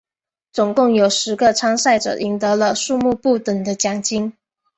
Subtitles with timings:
[0.51, 4.33] 总共有十个参赛者赢得了数目不等的奖金。